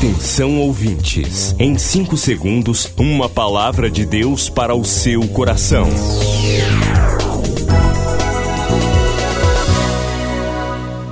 Atenção 0.00 0.58
ouvintes, 0.58 1.54
em 1.58 1.76
5 1.76 2.16
segundos, 2.16 2.90
uma 2.96 3.28
palavra 3.28 3.90
de 3.90 4.06
Deus 4.06 4.48
para 4.48 4.74
o 4.74 4.82
seu 4.82 5.28
coração. 5.28 5.86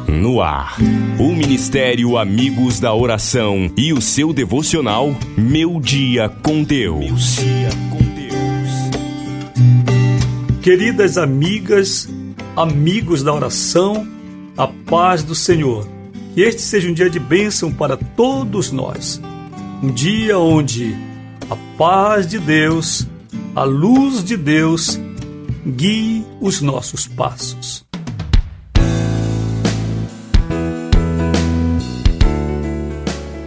No 0.09 0.41
ar, 0.41 0.79
o 1.19 1.35
Ministério 1.35 2.17
Amigos 2.17 2.81
da 2.81 2.95
Oração 2.95 3.71
e 3.77 3.93
o 3.93 4.01
seu 4.01 4.33
devocional 4.33 5.15
Meu 5.37 5.79
Dia 5.83 6.31
com 6.43 6.63
Deus. 6.63 7.37
Queridas 10.63 11.19
amigas, 11.19 12.09
amigos 12.57 13.23
da 13.23 13.35
oração, 13.35 14.09
a 14.57 14.67
paz 14.67 15.23
do 15.23 15.35
Senhor. 15.35 15.98
Que 16.39 16.43
este 16.43 16.63
seja 16.63 16.89
um 16.89 16.95
dia 16.95 17.11
de 17.11 17.19
bênção 17.19 17.73
para 17.73 17.97
todos 17.97 18.71
nós. 18.71 19.21
Um 19.83 19.91
dia 19.91 20.39
onde 20.39 20.95
a 21.51 21.57
paz 21.77 22.29
de 22.29 22.39
Deus, 22.39 23.09
a 23.57 23.65
luz 23.65 24.23
de 24.23 24.37
Deus, 24.37 25.01
guie 25.67 26.25
os 26.41 26.61
nossos 26.61 27.09
passos. 27.09 27.85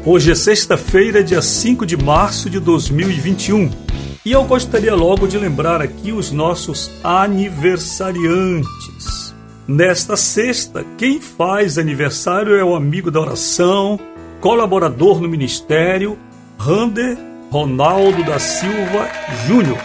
Hoje 0.05 0.33
é 0.33 0.35
sexta-feira, 0.35 1.23
dia 1.23 1.41
5 1.41 1.85
de 1.85 1.95
março 1.95 2.49
de 2.49 2.59
2021. 2.59 3.71
E 4.25 4.33
eu 4.33 4.43
gostaria 4.43 4.93
logo 4.93 5.27
de 5.27 5.37
lembrar 5.37 5.81
aqui 5.81 6.11
os 6.11 6.29
nossos 6.29 6.91
aniversariantes. 7.01 9.30
Nesta 9.67 10.17
sexta, 10.17 10.83
quem 10.97 11.21
faz 11.21 11.77
aniversário 11.77 12.55
é 12.55 12.63
o 12.63 12.75
amigo 12.75 13.11
da 13.11 13.19
oração, 13.19 13.99
colaborador 14.39 15.21
no 15.21 15.29
ministério, 15.29 16.17
Rander 16.57 17.17
Ronaldo 17.51 18.23
da 18.23 18.39
Silva 18.39 19.09
Júnior, 19.45 19.77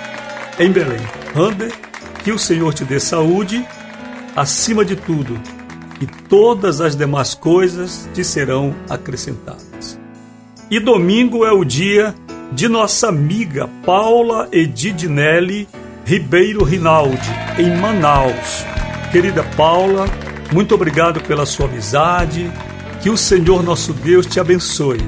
em 0.59 0.71
Belém. 0.71 1.01
Rander, 1.35 1.73
que 2.25 2.33
o 2.33 2.39
Senhor 2.39 2.73
te 2.73 2.85
dê 2.85 2.99
saúde, 2.99 3.67
acima 4.35 4.85
de 4.85 4.97
tudo, 4.97 5.39
e 6.01 6.07
todas 6.07 6.81
as 6.81 6.97
demais 6.97 7.35
coisas 7.35 8.09
te 8.15 8.25
serão 8.25 8.75
acrescentadas. 8.89 9.99
E 10.71 10.81
domingo 10.81 11.45
é 11.45 11.53
o 11.53 11.65
dia 11.65 12.15
de 12.53 12.69
nossa 12.69 13.09
amiga 13.09 13.69
Paula 13.85 14.49
Edidinelli 14.53 15.69
Ribeiro 16.05 16.63
Rinaldi, 16.63 17.31
em 17.59 17.77
Manaus. 17.77 18.76
Querida 19.17 19.43
Paula, 19.57 20.05
muito 20.53 20.75
obrigado 20.75 21.23
pela 21.23 21.47
sua 21.47 21.65
amizade. 21.65 22.53
Que 23.01 23.09
o 23.09 23.17
Senhor 23.17 23.63
nosso 23.63 23.95
Deus 23.95 24.27
te 24.27 24.39
abençoe 24.39 25.01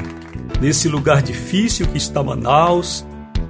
nesse 0.62 0.88
lugar 0.88 1.20
difícil 1.20 1.86
que 1.86 1.98
está 1.98 2.22
Manaus. 2.22 3.04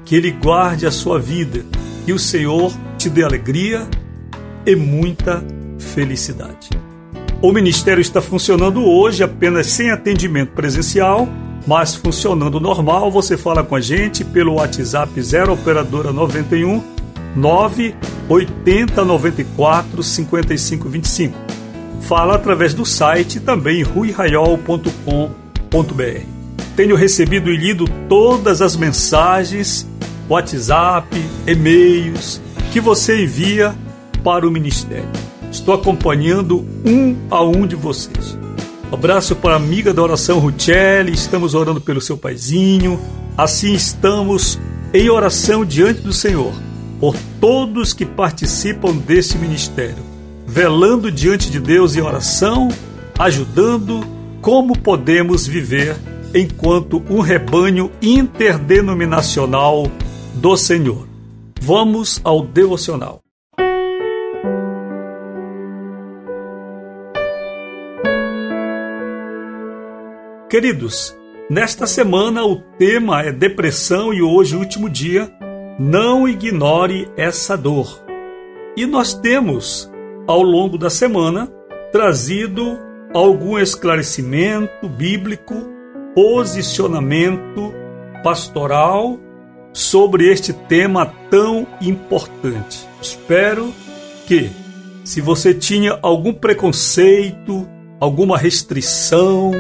Que 0.05 0.17
Ele 0.17 0.33
guarde 0.33 0.85
a 0.85 0.91
sua 0.91 1.21
vida. 1.21 1.65
Que 2.05 2.13
o 2.13 2.19
Senhor 2.19 2.73
te 2.99 3.09
dê 3.09 3.23
alegria 3.23 3.87
e 4.67 4.75
muita 4.75 5.45
felicidade. 5.79 6.71
O 7.41 7.53
ministério 7.53 8.01
está 8.01 8.21
funcionando 8.21 8.85
hoje 8.85 9.23
apenas 9.23 9.69
sem 9.69 9.93
atendimento 9.93 10.55
presencial 10.55 11.29
mas 11.69 11.95
funcionando 11.95 12.59
normal, 12.59 13.11
você 13.11 13.37
fala 13.37 13.63
com 13.63 13.77
a 13.77 13.81
gente 13.81 14.25
pelo 14.25 14.55
WhatsApp 14.55 15.21
0 15.21 15.53
operadora 15.53 16.13
91 16.13 16.83
980 18.29 19.05
94 19.05 20.03
55 20.03 20.89
25. 20.89 21.39
Fala 22.03 22.37
através 22.37 22.75
do 22.75 22.85
site 22.85 23.41
também 23.41 23.83
ruiraiol.com.br. 23.83 26.23
Tenho 26.77 26.95
recebido 26.95 27.51
e 27.51 27.57
lido 27.57 27.87
todas 28.09 28.63
as 28.63 28.77
mensagens, 28.77 29.87
WhatsApp, 30.29 31.09
e-mails 31.47 32.41
que 32.71 32.81
você 32.81 33.25
envia 33.25 33.75
para 34.23 34.47
o 34.47 34.51
ministério. 34.51 35.09
Estou 35.51 35.75
acompanhando 35.75 36.65
um 36.85 37.17
a 37.31 37.43
um 37.43 37.67
de 37.67 37.75
vocês. 37.75 38.37
Abraço 38.93 39.35
para 39.37 39.55
a 39.55 39.57
amiga 39.57 39.93
da 39.93 40.03
oração 40.03 40.39
Ruchelli, 40.39 41.13
estamos 41.13 41.55
orando 41.55 41.81
pelo 41.81 42.01
seu 42.01 42.17
paizinho. 42.17 43.01
Assim 43.37 43.73
estamos 43.73 44.59
em 44.93 45.11
oração 45.11 45.65
diante 45.65 46.01
do 46.01 46.13
Senhor, 46.13 46.53
por 47.01 47.17
todos 47.41 47.93
que 47.93 48.05
participam 48.05 48.97
deste 48.97 49.39
ministério, 49.39 50.03
velando 50.47 51.11
diante 51.11 51.51
de 51.51 51.61
Deus 51.61 51.97
em 51.97 52.01
oração, 52.01 52.69
ajudando 53.19 54.05
como 54.41 54.79
podemos 54.79 55.47
viver 55.47 55.97
enquanto 56.35 57.03
um 57.09 57.21
rebanho 57.21 57.91
interdenominacional 58.03 59.91
do 60.35 60.57
Senhor. 60.57 61.07
Vamos 61.61 62.21
ao 62.25 62.45
devocional. 62.45 63.21
Queridos, 70.49 71.15
nesta 71.51 71.87
semana 71.87 72.43
o 72.45 72.57
tema 72.57 73.23
é 73.23 73.31
depressão 73.31 74.15
e 74.15 74.23
hoje, 74.23 74.57
último 74.57 74.89
dia, 74.89 75.31
não 75.79 76.27
ignore 76.27 77.09
essa 77.17 77.57
dor. 77.57 78.03
E 78.77 78.85
nós 78.85 79.15
temos, 79.15 79.91
ao 80.27 80.43
longo 80.43 80.77
da 80.77 80.91
semana, 80.91 81.49
trazido 81.93 82.79
algum 83.15 83.59
esclarecimento 83.59 84.89
bíblico, 84.89 85.55
posicionamento 86.15 87.73
pastoral 88.23 89.19
sobre 89.73 90.31
este 90.31 90.53
tema 90.53 91.13
tão 91.31 91.67
importante. 91.81 92.87
Espero 93.01 93.73
que, 94.27 94.51
se 95.05 95.21
você 95.21 95.55
tinha 95.55 95.99
algum 96.03 96.33
preconceito, 96.33 97.69
alguma 98.01 98.37
restrição, 98.37 99.53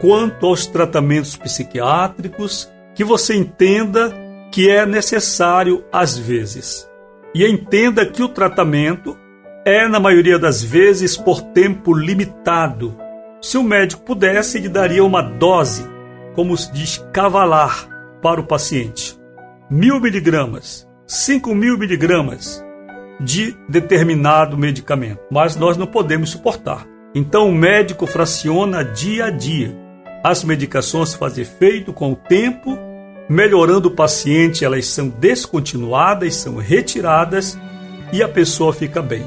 quanto 0.00 0.46
aos 0.46 0.66
tratamentos 0.66 1.36
psiquiátricos 1.36 2.68
que 2.94 3.04
você 3.04 3.36
entenda 3.36 4.12
que 4.50 4.70
é 4.70 4.84
necessário 4.84 5.84
às 5.92 6.16
vezes. 6.16 6.88
E 7.34 7.46
entenda 7.46 8.04
que 8.04 8.22
o 8.22 8.28
tratamento 8.28 9.16
é, 9.64 9.86
na 9.86 10.00
maioria 10.00 10.38
das 10.38 10.62
vezes, 10.62 11.16
por 11.16 11.40
tempo 11.40 11.94
limitado. 11.94 12.96
Se 13.40 13.56
o 13.56 13.62
médico 13.62 14.02
pudesse, 14.02 14.58
ele 14.58 14.68
daria 14.68 15.04
uma 15.04 15.22
dose, 15.22 15.86
como 16.34 16.56
se 16.56 16.72
diz, 16.72 16.98
cavalar 17.12 17.88
para 18.20 18.40
o 18.40 18.46
paciente. 18.46 19.18
Mil 19.70 20.00
miligramas, 20.00 20.88
cinco 21.06 21.54
mil 21.54 21.78
miligramas 21.78 22.64
de 23.20 23.56
determinado 23.68 24.56
medicamento. 24.56 25.20
Mas 25.30 25.56
nós 25.56 25.76
não 25.76 25.86
podemos 25.86 26.30
suportar. 26.30 26.86
Então 27.14 27.48
o 27.48 27.54
médico 27.54 28.06
fraciona 28.06 28.84
dia 28.84 29.26
a 29.26 29.30
dia 29.30 29.90
as 30.22 30.44
medicações 30.44 31.14
fazem 31.14 31.42
efeito 31.42 31.94
com 31.94 32.12
o 32.12 32.16
tempo, 32.16 32.78
melhorando 33.30 33.86
o 33.86 33.92
paciente, 33.92 34.64
elas 34.64 34.88
são 34.88 35.08
descontinuadas, 35.08 36.34
são 36.34 36.56
retiradas 36.56 37.56
e 38.12 38.24
a 38.24 38.28
pessoa 38.28 38.72
fica 38.72 39.00
bem. 39.00 39.24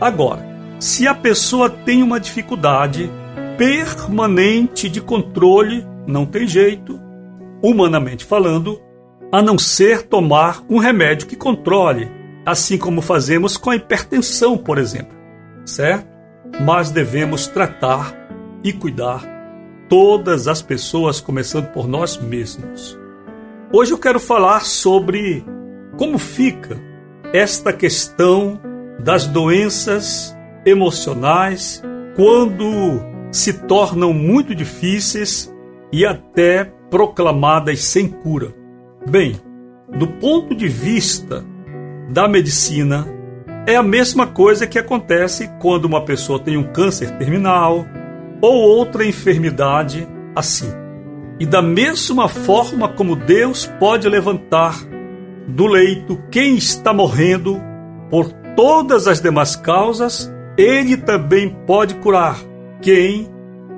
Agora, 0.00 0.44
se 0.80 1.06
a 1.06 1.14
pessoa 1.14 1.70
tem 1.70 2.02
uma 2.02 2.18
dificuldade 2.18 3.08
permanente 3.56 4.88
de 4.88 5.00
controle, 5.00 5.86
não 6.08 6.26
tem 6.26 6.44
jeito, 6.44 7.00
humanamente 7.62 8.24
falando, 8.24 8.82
a 9.30 9.40
não 9.40 9.56
ser 9.56 10.02
tomar 10.02 10.64
um 10.68 10.78
remédio 10.78 11.28
que 11.28 11.36
controle, 11.36 12.10
assim 12.44 12.76
como 12.76 13.00
fazemos 13.00 13.56
com 13.56 13.70
a 13.70 13.76
hipertensão, 13.76 14.58
por 14.58 14.76
exemplo, 14.76 15.16
certo? 15.64 16.08
Mas 16.64 16.90
devemos 16.90 17.46
tratar 17.46 18.12
e 18.64 18.72
cuidar 18.72 19.22
todas 19.88 20.48
as 20.48 20.60
pessoas, 20.60 21.20
começando 21.20 21.68
por 21.68 21.86
nós 21.86 22.16
mesmos. 22.16 23.05
Hoje 23.72 23.92
eu 23.92 23.98
quero 23.98 24.20
falar 24.20 24.60
sobre 24.64 25.44
como 25.98 26.18
fica 26.18 26.78
esta 27.32 27.72
questão 27.72 28.60
das 29.00 29.26
doenças 29.26 30.36
emocionais 30.64 31.82
quando 32.14 33.00
se 33.32 33.52
tornam 33.52 34.12
muito 34.12 34.54
difíceis 34.54 35.52
e 35.92 36.06
até 36.06 36.72
proclamadas 36.88 37.82
sem 37.82 38.06
cura. 38.08 38.54
Bem, 39.10 39.36
do 39.98 40.06
ponto 40.06 40.54
de 40.54 40.68
vista 40.68 41.44
da 42.08 42.28
medicina, 42.28 43.04
é 43.66 43.74
a 43.74 43.82
mesma 43.82 44.28
coisa 44.28 44.66
que 44.66 44.78
acontece 44.78 45.50
quando 45.60 45.86
uma 45.86 46.04
pessoa 46.04 46.38
tem 46.38 46.56
um 46.56 46.72
câncer 46.72 47.18
terminal, 47.18 47.84
ou 48.40 48.54
outra 48.54 49.04
enfermidade 49.04 50.06
assim. 50.36 50.85
E 51.38 51.44
da 51.44 51.60
mesma 51.60 52.28
forma 52.28 52.88
como 52.88 53.14
Deus 53.14 53.66
pode 53.78 54.08
levantar 54.08 54.74
do 55.46 55.66
leito 55.66 56.20
quem 56.30 56.56
está 56.56 56.92
morrendo 56.92 57.60
por 58.10 58.32
todas 58.56 59.06
as 59.06 59.20
demais 59.20 59.54
causas, 59.54 60.32
Ele 60.56 60.96
também 60.96 61.50
pode 61.66 61.94
curar 61.96 62.38
quem 62.80 63.28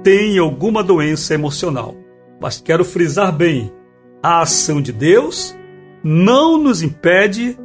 tem 0.02 0.38
alguma 0.38 0.82
doença 0.82 1.34
emocional. 1.34 1.96
Mas 2.40 2.60
quero 2.60 2.84
frisar 2.84 3.32
bem: 3.32 3.72
a 4.22 4.42
ação 4.42 4.80
de 4.80 4.92
Deus 4.92 5.56
não 6.02 6.58
nos 6.58 6.82
impede, 6.82 7.58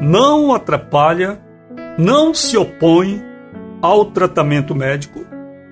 não 0.00 0.54
atrapalha, 0.54 1.40
não 1.98 2.32
se 2.32 2.56
opõe 2.56 3.20
ao 3.82 4.06
tratamento 4.06 4.74
médico, 4.74 5.24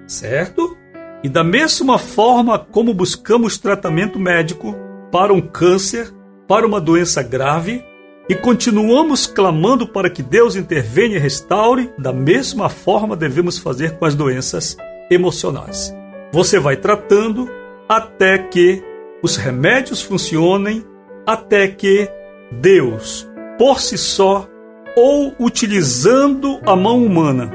certo? 0.06 0.77
E 1.22 1.28
da 1.28 1.42
mesma 1.42 1.98
forma 1.98 2.58
como 2.58 2.94
buscamos 2.94 3.58
tratamento 3.58 4.18
médico 4.18 4.74
para 5.10 5.32
um 5.32 5.40
câncer, 5.40 6.12
para 6.46 6.66
uma 6.66 6.80
doença 6.80 7.22
grave, 7.22 7.84
e 8.28 8.34
continuamos 8.34 9.26
clamando 9.26 9.88
para 9.88 10.10
que 10.10 10.22
Deus 10.22 10.54
intervenha 10.54 11.16
e 11.16 11.18
restaure, 11.18 11.90
da 11.98 12.12
mesma 12.12 12.68
forma 12.68 13.16
devemos 13.16 13.58
fazer 13.58 13.98
com 13.98 14.04
as 14.04 14.14
doenças 14.14 14.76
emocionais. 15.10 15.94
Você 16.30 16.58
vai 16.58 16.76
tratando 16.76 17.48
até 17.88 18.36
que 18.38 18.82
os 19.22 19.36
remédios 19.36 20.02
funcionem, 20.02 20.84
até 21.26 21.68
que 21.68 22.08
Deus, 22.52 23.26
por 23.58 23.80
si 23.80 23.96
só, 23.96 24.46
ou 24.94 25.34
utilizando 25.40 26.60
a 26.66 26.76
mão 26.76 27.04
humana, 27.04 27.50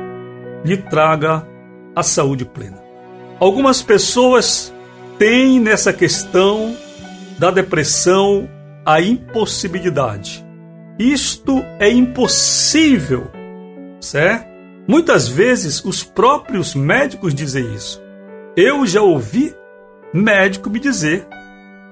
lhe 0.66 0.78
traga 0.78 1.48
a 1.96 2.02
saúde 2.02 2.46
plena. 2.46 2.83
Algumas 3.40 3.82
pessoas 3.82 4.74
têm 5.18 5.60
nessa 5.60 5.92
questão 5.92 6.76
da 7.38 7.52
depressão 7.52 8.50
a 8.86 9.02
impossibilidade 9.02 10.44
isto 11.00 11.66
é 11.80 11.90
impossível, 11.90 13.28
certo? 14.00 14.48
Muitas 14.88 15.28
vezes 15.28 15.84
os 15.84 16.04
próprios 16.04 16.76
médicos 16.76 17.34
dizem 17.34 17.74
isso. 17.74 18.02
Eu 18.56 18.86
já 18.86 19.02
ouvi 19.02 19.56
médico 20.14 20.70
me 20.70 20.80
dizer 20.80 21.26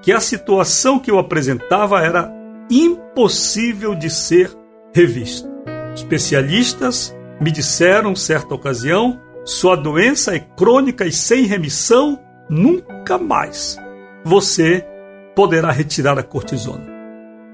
que 0.02 0.12
a 0.12 0.20
situação 0.20 0.98
que 0.98 1.10
eu 1.10 1.18
apresentava 1.18 2.00
era 2.00 2.30
impossível 2.70 3.94
de 3.94 4.08
ser 4.08 4.50
revista. 4.94 5.48
Especialistas 5.94 7.14
me 7.40 7.50
disseram, 7.50 8.14
certa 8.14 8.54
ocasião, 8.54 9.20
sua 9.44 9.76
doença 9.76 10.34
é 10.34 10.38
crônica 10.38 11.04
e 11.04 11.12
sem 11.12 11.44
remissão, 11.46 12.20
nunca 12.48 13.18
mais 13.18 13.76
você 14.24 14.86
poderá 15.34 15.72
retirar 15.72 16.18
a 16.18 16.22
cortisona. 16.22 16.86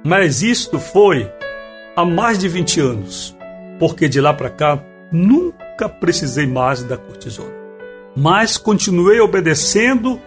Mas 0.05 0.43
isto 0.43 0.79
foi 0.79 1.31
há 1.97 2.05
mais 2.05 2.39
de 2.39 2.49
20 2.49 2.81
anos, 2.81 3.37
porque 3.79 4.09
de 4.09 4.21
lá 4.21 4.35
para 4.35 4.51
cá 4.51 4.83
nunca 5.11 5.89
precisei 5.89 6.47
mais 6.47 6.83
da 6.83 6.97
cortisona. 6.97 7.57
Mas 8.15 8.57
continuei 8.57 9.21
obedecendo 9.21 10.21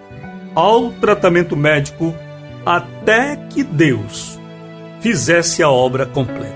ao 0.55 0.91
tratamento 0.93 1.55
médico 1.55 2.13
até 2.65 3.35
que 3.35 3.63
Deus 3.63 4.39
fizesse 4.99 5.61
a 5.61 5.69
obra 5.69 6.05
completa 6.05 6.55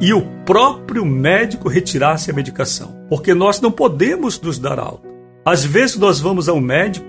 e 0.00 0.12
o 0.12 0.22
próprio 0.44 1.04
médico 1.04 1.68
retirasse 1.68 2.30
a 2.30 2.34
medicação, 2.34 3.01
porque 3.12 3.34
nós 3.34 3.60
não 3.60 3.70
podemos 3.70 4.40
nos 4.40 4.58
dar 4.58 4.78
alta. 4.78 5.06
Às 5.44 5.62
vezes 5.62 5.98
nós 5.98 6.18
vamos 6.18 6.48
ao 6.48 6.58
médico 6.58 7.06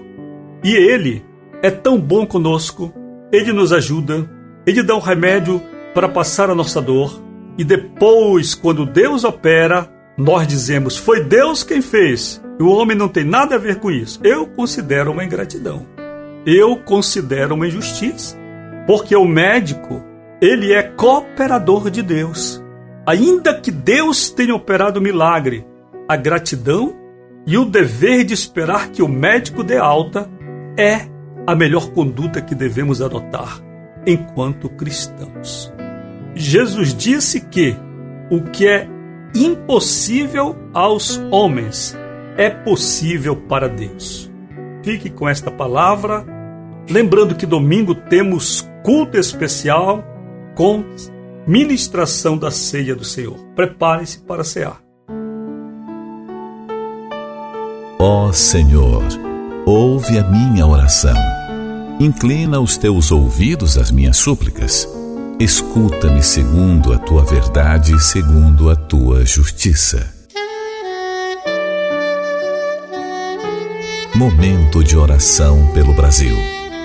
e 0.62 0.76
ele 0.76 1.24
é 1.62 1.72
tão 1.72 1.98
bom 1.98 2.26
conosco, 2.26 2.94
ele 3.32 3.54
nos 3.54 3.72
ajuda, 3.72 4.30
ele 4.68 4.84
dá 4.84 4.98
um 4.98 5.00
remédio 5.00 5.62
para 5.94 6.10
passar 6.10 6.50
a 6.50 6.56
nossa 6.56 6.82
dor, 6.82 7.24
e 7.58 7.64
depois, 7.64 8.54
quando 8.54 8.86
Deus 8.86 9.24
opera, 9.24 9.90
nós 10.18 10.46
dizemos: 10.46 10.98
foi 10.98 11.24
Deus 11.24 11.64
quem 11.64 11.82
fez. 11.82 12.44
O 12.60 12.68
homem 12.68 12.98
não 12.98 13.08
tem 13.08 13.24
nada 13.24 13.56
a 13.56 13.58
ver 13.58 13.78
com 13.78 13.90
isso. 13.90 14.20
Eu 14.26 14.46
considero 14.46 15.10
uma 15.10 15.24
ingratidão. 15.24 15.86
Eu 16.46 16.76
considero 16.76 17.56
uma 17.56 17.68
injustiça. 17.68 18.38
Porque 18.86 19.16
o 19.16 19.24
médico, 19.24 20.04
ele 20.42 20.74
é 20.74 20.84
cooperador 20.84 21.90
de 21.90 22.02
Deus. 22.02 22.62
Ainda 23.08 23.54
que 23.54 23.72
Deus 23.72 24.30
tenha 24.30 24.54
operado 24.54 25.00
o 25.00 25.02
milagre, 25.02 25.66
a 26.08 26.16
gratidão 26.16 26.96
e 27.46 27.58
o 27.58 27.66
dever 27.66 28.24
de 28.24 28.34
esperar 28.34 28.90
que 28.90 29.02
o 29.02 29.08
médico 29.08 29.64
dê 29.64 29.78
alta 29.78 30.30
é 30.78 31.08
a 31.46 31.56
melhor 31.56 31.92
conduta 31.92 32.42
que 32.42 32.56
devemos 32.56 33.02
adotar 33.02 33.62
enquanto 34.06 34.70
cristãos. 34.70 35.74
Jesus 36.36 36.94
disse 36.94 37.42
que 37.42 37.76
o 38.30 38.42
que 38.42 38.68
é 38.68 38.88
impossível 39.36 40.56
aos 40.74 41.18
homens 41.32 41.98
é 42.38 42.50
possível 42.50 43.36
para 43.36 43.68
Deus. 43.68 44.32
Fique 44.84 45.10
com 45.10 45.28
esta 45.28 45.52
palavra, 45.52 46.26
lembrando 46.90 47.36
que 47.36 47.46
domingo 47.46 47.94
temos 47.96 48.68
culto 48.84 49.18
especial 49.18 50.04
com 50.56 50.84
ministração 51.48 52.38
da 52.38 52.52
ceia 52.52 52.96
do 52.96 53.04
Senhor. 53.04 53.38
Prepare-se 53.56 54.20
para 54.20 54.44
cear. 54.44 54.82
Ó 58.06 58.34
Senhor, 58.34 59.02
ouve 59.66 60.20
a 60.20 60.24
minha 60.24 60.68
oração. 60.68 61.16
Inclina 62.02 62.60
os 62.60 62.76
teus 62.76 63.14
ouvidos 63.14 63.78
às 63.78 63.92
minhas 63.92 64.18
súplicas 64.18 64.86
Escuta-me 65.40 66.22
segundo 66.22 66.94
a 66.94 66.98
tua 66.98 67.26
verdade, 67.26 67.98
segundo 68.02 68.70
a 68.70 68.76
tua 68.76 69.26
justiça. 69.26 70.14
Momento 74.16 74.84
de 74.84 74.96
oração 74.96 75.72
pelo 75.74 75.94
Brasil. 75.94 76.38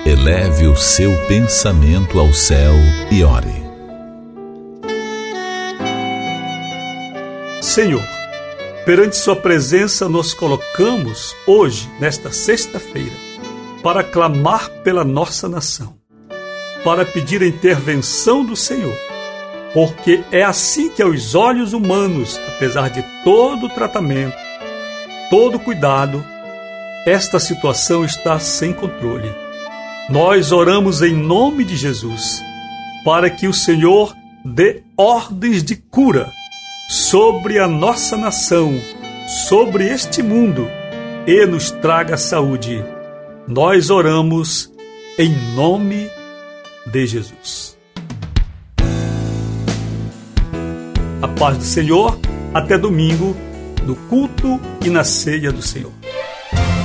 Eleve 0.05 0.67
o 0.67 0.75
seu 0.75 1.11
pensamento 1.27 2.19
ao 2.19 2.33
céu 2.33 2.73
e 3.11 3.23
ore. 3.23 3.63
Senhor, 7.61 8.18
perante 8.89 9.17
Sua 9.17 9.35
presença 9.35 10.09
nos 10.09 10.33
colocamos 10.33 11.35
hoje, 11.45 11.87
nesta 11.99 12.31
sexta-feira, 12.31 13.13
para 13.83 14.03
clamar 14.03 14.67
pela 14.81 15.03
nossa 15.03 15.47
nação 15.47 15.93
para 16.83 17.05
pedir 17.05 17.43
a 17.43 17.45
intervenção 17.45 18.43
do 18.43 18.55
Senhor. 18.55 18.97
Porque 19.75 20.23
é 20.31 20.41
assim 20.41 20.89
que, 20.89 21.03
aos 21.03 21.35
olhos 21.35 21.71
humanos, 21.71 22.39
apesar 22.55 22.89
de 22.89 23.05
todo 23.23 23.67
o 23.67 23.69
tratamento, 23.69 24.35
todo 25.29 25.57
o 25.57 25.59
cuidado, 25.59 26.25
esta 27.05 27.39
situação 27.39 28.03
está 28.03 28.39
sem 28.39 28.73
controle. 28.73 29.31
Nós 30.09 30.51
oramos 30.51 31.03
em 31.03 31.13
nome 31.13 31.63
de 31.63 31.75
Jesus 31.75 32.41
para 33.05 33.29
que 33.29 33.47
o 33.47 33.53
Senhor 33.53 34.15
dê 34.43 34.81
ordens 34.97 35.63
de 35.63 35.75
cura 35.75 36.38
sobre 36.89 37.59
a 37.59 37.67
nossa 37.67 38.17
nação, 38.17 38.73
sobre 39.47 39.87
este 39.87 40.23
mundo 40.23 40.67
e 41.27 41.45
nos 41.45 41.69
traga 41.69 42.17
saúde. 42.17 42.83
Nós 43.47 43.91
oramos 43.91 44.73
em 45.15 45.29
nome 45.53 46.09
de 46.91 47.05
Jesus. 47.05 47.77
A 51.21 51.27
paz 51.27 51.57
do 51.59 51.63
Senhor, 51.63 52.19
até 52.55 52.75
domingo, 52.75 53.37
no 53.85 53.95
culto 53.95 54.59
e 54.83 54.89
na 54.89 55.03
ceia 55.03 55.51
do 55.51 55.61
Senhor. 55.61 55.91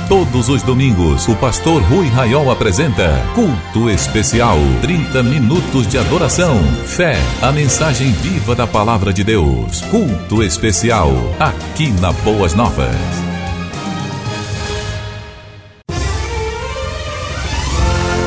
Todos 0.07 0.49
os 0.49 0.61
domingos, 0.61 1.27
o 1.27 1.35
pastor 1.35 1.81
Rui 1.81 2.07
Raiol 2.07 2.51
apresenta 2.51 3.19
Culto 3.33 3.89
Especial. 3.89 4.57
30 4.81 5.23
minutos 5.23 5.87
de 5.87 5.97
adoração, 5.97 6.61
fé, 6.85 7.17
a 7.41 7.51
mensagem 7.51 8.11
viva 8.11 8.53
da 8.53 8.67
palavra 8.67 9.11
de 9.11 9.23
Deus. 9.23 9.81
Culto 9.89 10.43
Especial, 10.43 11.11
aqui 11.39 11.89
na 11.99 12.11
Boas 12.11 12.53
Novas. 12.53 13.24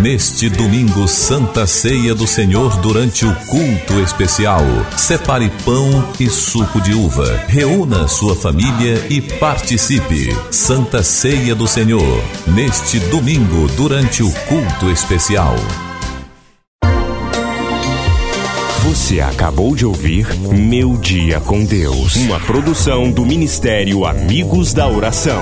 Neste 0.00 0.48
domingo, 0.48 1.06
Santa 1.06 1.66
Ceia 1.66 2.14
do 2.14 2.26
Senhor, 2.26 2.76
durante 2.78 3.24
o 3.24 3.34
culto 3.46 4.00
especial, 4.02 4.62
separe 4.96 5.50
pão 5.64 6.08
e 6.18 6.28
suco 6.28 6.80
de 6.80 6.92
uva. 6.92 7.40
Reúna 7.46 8.08
sua 8.08 8.34
família 8.34 9.06
e 9.08 9.20
participe. 9.20 10.36
Santa 10.50 11.02
Ceia 11.02 11.54
do 11.54 11.66
Senhor, 11.66 12.22
neste 12.46 12.98
domingo, 12.98 13.68
durante 13.76 14.22
o 14.22 14.30
culto 14.48 14.90
especial. 14.90 15.54
Você 18.82 19.20
acabou 19.20 19.74
de 19.74 19.86
ouvir 19.86 20.26
Meu 20.40 20.96
Dia 20.96 21.40
com 21.40 21.64
Deus, 21.64 22.16
uma 22.16 22.38
produção 22.40 23.10
do 23.10 23.24
Ministério 23.24 24.04
Amigos 24.04 24.74
da 24.74 24.88
Oração. 24.88 25.40